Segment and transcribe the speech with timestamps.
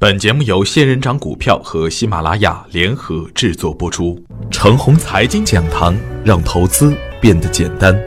[0.00, 4.24] 本节目由仙人掌股票和喜马拉雅联合制作播出。
[4.48, 5.92] 程红财经讲堂，
[6.24, 8.00] 让投资变得简单。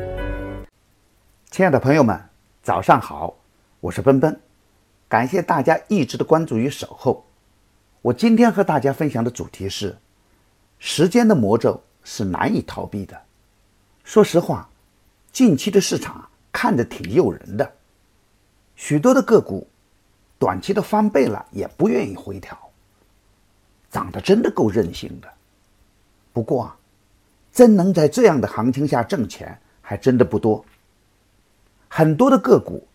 [1.49, 2.17] 亲爱的朋友们，
[2.63, 3.35] 早上好，
[3.81, 4.39] 我是奔奔，
[5.09, 7.25] 感谢大家一直的关注与守候。
[8.01, 9.97] 我今天和大家分享的主题是：
[10.79, 13.21] 时间的魔咒是难以逃避的。
[14.05, 14.69] 说实话，
[15.33, 17.73] 近期的市场看着挺诱人的，
[18.77, 19.67] 许多的个股。
[20.41, 22.57] 短期的翻倍了也不愿意回调，
[23.91, 25.31] 涨得真的够任性的。
[26.33, 26.75] 不过啊，
[27.53, 30.65] 真能在这样的行情下挣钱还真的不多。
[31.87, 32.87] 很多的个股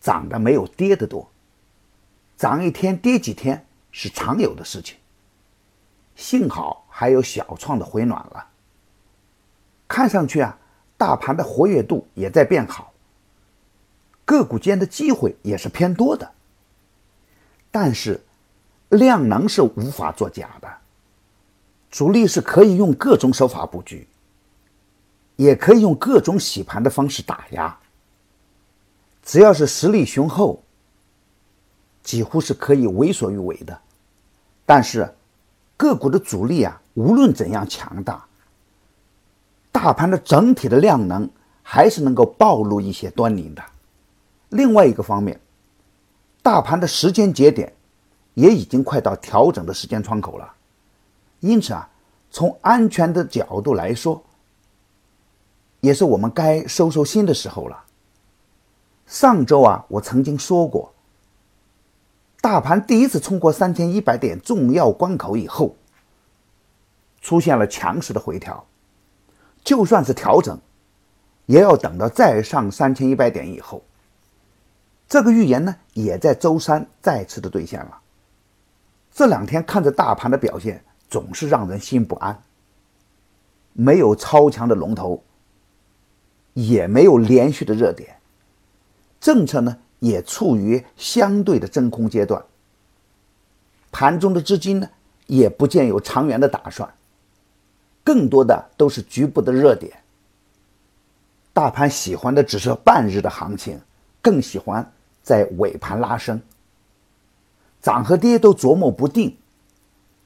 [0.00, 1.30] 涨得没有跌得多，
[2.36, 4.98] 涨一天跌几天是常有的事情。
[6.16, 8.44] 幸好还有小创的回暖了，
[9.86, 10.58] 看上去啊，
[10.96, 12.92] 大盘的活跃度也在变好，
[14.24, 16.32] 个股间的机会也是偏多的。
[17.78, 18.18] 但是，
[18.88, 20.68] 量能是无法作假的。
[21.90, 24.08] 主力是可以用各种手法布局，
[25.36, 27.78] 也可以用各种洗盘的方式打压。
[29.22, 30.62] 只要是实力雄厚，
[32.02, 33.78] 几乎是可以为所欲为的。
[34.64, 35.14] 但是，
[35.76, 38.24] 个股的主力啊，无论怎样强大，
[39.70, 41.28] 大盘的整体的量能
[41.62, 43.62] 还是能够暴露一些端倪的。
[44.48, 45.38] 另外一个方面。
[46.46, 47.72] 大盘的时间节点
[48.34, 50.54] 也已经快到调整的时间窗口了，
[51.40, 51.90] 因此啊，
[52.30, 54.22] 从安全的角度来说，
[55.80, 57.82] 也是我们该收收心的时候了。
[59.08, 60.94] 上周啊，我曾经说过，
[62.40, 65.74] 大盘第一次冲过三千一百点重要关口以后，
[67.20, 68.64] 出现了强势的回调，
[69.64, 70.56] 就算是调整，
[71.46, 73.82] 也要等到再上三千一百点以后。
[75.08, 78.00] 这个预言呢，也在周三再次的兑现了。
[79.12, 82.42] 这两天看着大盘的表现，总是让人心不安。
[83.72, 85.22] 没有超强的龙头，
[86.54, 88.16] 也没有连续的热点，
[89.20, 92.44] 政策呢也处于相对的真空阶段。
[93.92, 94.88] 盘中的资金呢，
[95.26, 96.92] 也不见有长远的打算，
[98.02, 100.02] 更多的都是局部的热点。
[101.52, 103.80] 大盘喜欢的只是半日的行情，
[104.20, 104.92] 更喜欢。
[105.26, 106.40] 在尾盘拉升，
[107.82, 109.36] 涨和跌都琢磨不定，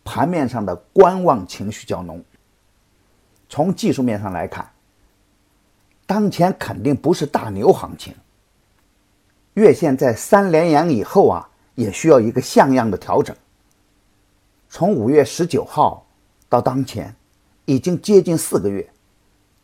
[0.04, 2.22] 盘面上的观望情绪较浓。
[3.48, 4.70] 从技术面上来看，
[6.04, 8.14] 当前肯定不是大牛行情。
[9.54, 13.34] 月线在三连阳以后啊，也需要一个像样的调整。
[14.68, 16.06] 从五月十九号
[16.46, 17.16] 到当前，
[17.64, 18.86] 已经接近四个月，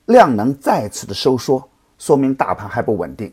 [0.06, 1.68] 量能再次的收缩，
[1.98, 3.30] 说明大盘还不稳定。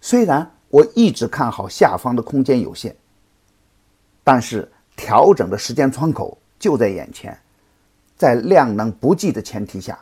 [0.00, 0.50] 虽然。
[0.68, 2.94] 我一直看好下方的空间有限，
[4.24, 7.38] 但是调整的时间窗口就在眼前，
[8.16, 9.98] 在量能不济的前提下，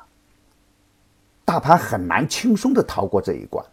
[1.44, 3.64] 大盘很难轻松的逃过这一关。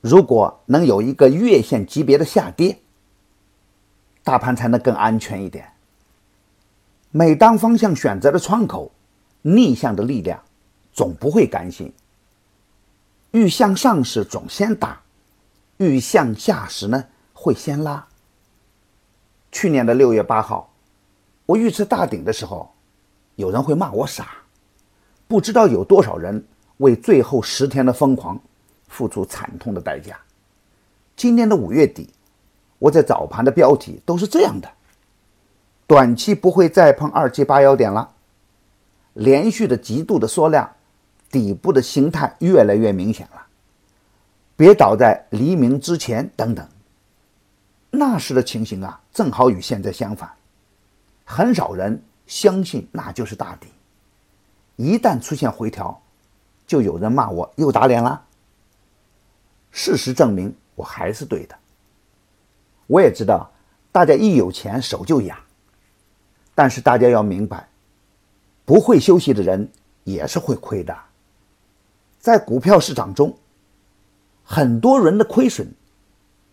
[0.00, 2.78] 如果能有一个月线级别的下跌，
[4.22, 5.68] 大盘才能更安全一点。
[7.10, 8.92] 每当方向选择的窗口，
[9.42, 10.40] 逆向的力量
[10.92, 11.92] 总不会甘心，
[13.32, 15.02] 欲向上时总先打。
[15.80, 17.02] 欲向下时呢，
[17.32, 18.06] 会先拉。
[19.50, 20.70] 去年的六月八号，
[21.46, 22.70] 我预测大顶的时候，
[23.36, 24.28] 有人会骂我傻，
[25.26, 26.44] 不知道有多少人
[26.76, 28.38] 为最后十天的疯狂
[28.88, 30.20] 付出惨痛的代价。
[31.16, 32.10] 今年的五月底，
[32.78, 34.70] 我在早盘的标题都是这样的：
[35.86, 38.12] 短期不会再碰二七八幺点了，
[39.14, 40.70] 连续的极度的缩量，
[41.30, 43.46] 底部的形态越来越明显了。
[44.60, 46.68] 别倒在黎明之前，等等。
[47.90, 50.30] 那时的情形啊，正好与现在相反，
[51.24, 53.68] 很少人相信那就是大底。
[54.76, 55.98] 一旦出现回调，
[56.66, 58.22] 就有人骂我又打脸了。
[59.70, 61.56] 事实证明，我还是对的。
[62.86, 63.50] 我也知道，
[63.90, 65.38] 大家一有钱手就痒，
[66.54, 67.66] 但是大家要明白，
[68.66, 69.72] 不会休息的人
[70.04, 70.94] 也是会亏的。
[72.18, 73.34] 在股票市场中。
[74.52, 75.72] 很多人的亏损，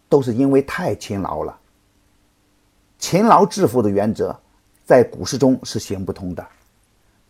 [0.07, 1.59] 都是因为太勤劳了。
[2.99, 4.39] 勤劳致富的原则，
[4.85, 6.47] 在股市中是行不通的。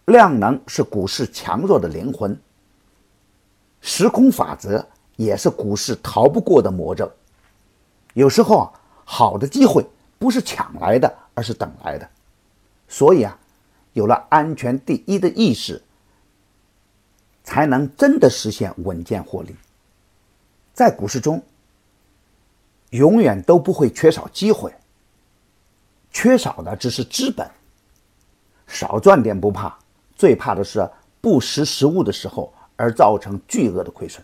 [0.07, 2.37] 量能是股市强弱的灵魂，
[3.79, 4.85] 时空法则
[5.15, 7.09] 也是股市逃不过的魔咒。
[8.13, 8.73] 有时候啊，
[9.05, 9.85] 好的机会
[10.19, 12.05] 不是抢来的，而是等来的。
[12.89, 13.39] 所以啊，
[13.93, 15.81] 有了安全第一的意识，
[17.45, 19.55] 才能真的实现稳健获利。
[20.77, 21.41] 在股市中，
[22.91, 24.71] 永远都不会缺少机会，
[26.11, 27.49] 缺少的只是资本。
[28.67, 29.75] 少赚点不怕，
[30.15, 30.87] 最怕的是
[31.19, 34.23] 不识时务的时候而造成巨额的亏损。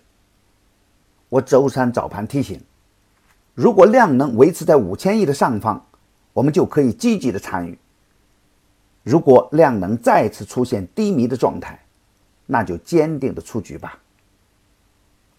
[1.27, 2.61] 我周三早盘提醒，
[3.55, 5.83] 如果量能维持在五千亿的上方，
[6.33, 7.75] 我们就可以积极的参与；
[9.01, 11.83] 如果量能再次出现低迷的状态，
[12.45, 13.97] 那就坚定的出局吧。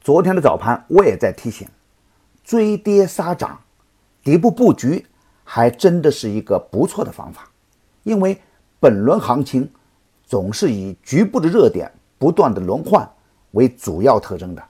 [0.05, 1.67] 昨天的早盘我也在提醒。
[2.45, 3.59] 追跌杀涨，
[4.23, 5.07] 底部布局
[5.43, 7.51] 还真的是一个不错的方法，
[8.03, 8.39] 因为
[8.79, 9.67] 本轮行情
[10.27, 13.11] 总是以局部的热点不断的轮换
[13.53, 14.63] 为主要特征的，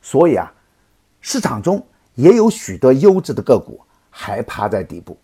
[0.00, 0.52] 所以啊，
[1.20, 1.84] 市场中
[2.14, 5.18] 也有许多优质的个股还趴在底部，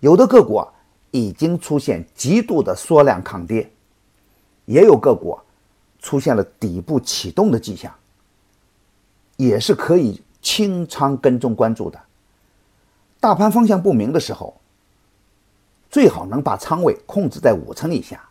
[0.00, 0.68] 有的个股啊
[1.12, 3.72] 已经出现极度的缩量抗跌，
[4.66, 5.38] 也有个股
[5.98, 7.90] 出现了底部启动的迹象，
[9.38, 10.22] 也是可以。
[10.40, 12.00] 清仓跟踪关注的，
[13.18, 14.56] 大盘方向不明的时候，
[15.90, 18.26] 最好能把仓位控制在五成以下。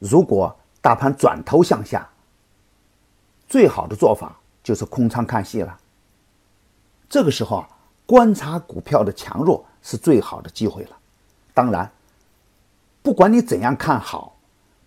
[0.00, 2.06] 如果大盘转头向下，
[3.48, 5.78] 最好的做法就是空仓看戏了。
[7.08, 7.68] 这个时候啊，
[8.04, 10.96] 观察股票的强弱是最好的机会了。
[11.54, 11.90] 当然，
[13.00, 14.36] 不管你怎样看好，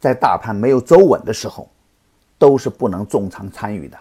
[0.02, 1.70] 在大盘没有走稳的时候，
[2.38, 3.98] 都是不能重仓参与的。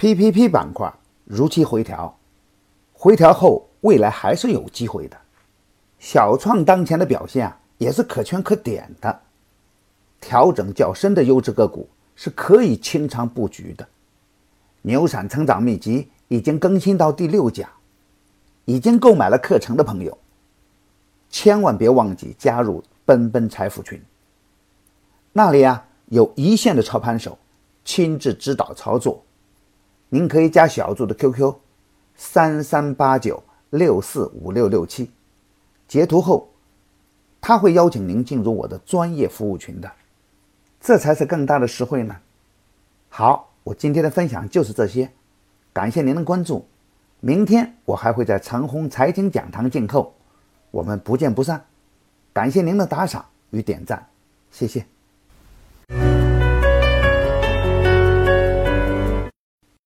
[0.00, 0.90] P.P.P 板块
[1.26, 2.18] 如期回调，
[2.94, 5.16] 回调后未来还是有机会的。
[5.98, 9.20] 小创当前的表现啊，也是可圈可点的。
[10.18, 11.86] 调整较深的优质个股
[12.16, 13.86] 是可以清仓布局的。
[14.80, 17.68] 牛散成长秘籍已经更新到第六讲，
[18.64, 20.16] 已经购买了课程的朋友，
[21.28, 24.02] 千万别忘记加入奔奔财富群。
[25.34, 27.36] 那里啊有一线的操盘手
[27.84, 29.22] 亲自指导操作。
[30.10, 31.54] 您可以加小助的 QQ，
[32.16, 35.10] 三三八九六四五六六七，
[35.88, 36.50] 截图后，
[37.40, 39.90] 他会邀请您进入我的专业服务群的，
[40.80, 42.16] 这才是更大的实惠呢。
[43.08, 45.10] 好，我今天的分享就是这些，
[45.72, 46.66] 感谢您的关注，
[47.20, 50.14] 明天我还会在长虹财经讲堂静候，
[50.70, 51.64] 我们不见不散。
[52.32, 54.08] 感谢您的打赏与点赞，
[54.50, 54.84] 谢谢。